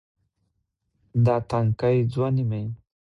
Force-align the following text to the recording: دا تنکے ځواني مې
دا 1.25 1.35
تنکے 1.49 1.93
ځواني 2.13 2.43
مې 2.49 2.61